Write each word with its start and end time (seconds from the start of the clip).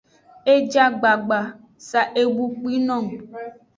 E 0.53 0.55
ja 0.71 0.85
gbagba, 0.97 1.39
sa 1.89 2.01
e 2.21 2.23
bu 2.33 2.45
kpi 2.59 2.75
nung. 2.87 3.07